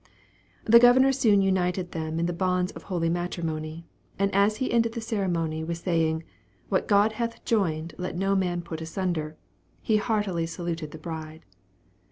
[0.65, 3.85] The Governor soon united them in the bonds of holy matrimony,
[4.17, 6.23] and as he ended the ceremony with saying,
[6.69, 9.37] "What God hath joined let no man put asunder,"
[9.79, 11.45] he heartily saluted the bride.